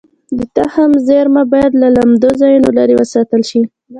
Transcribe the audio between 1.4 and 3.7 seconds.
باید له لمدو ځایونو لرې وساتل شي.